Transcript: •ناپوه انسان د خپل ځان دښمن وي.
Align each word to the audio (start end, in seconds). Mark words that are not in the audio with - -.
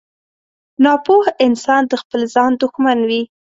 •ناپوه 0.83 1.27
انسان 1.45 1.81
د 1.87 1.93
خپل 2.01 2.21
ځان 2.33 2.51
دښمن 2.61 2.99
وي. 3.09 3.21